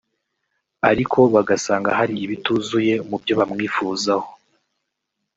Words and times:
ariko 0.89 1.19
bagasanga 1.33 1.89
hari 1.97 2.13
ibituzuye 2.25 2.93
mu 3.07 3.15
byo 3.21 3.33
bamwifuzaho 3.39 4.29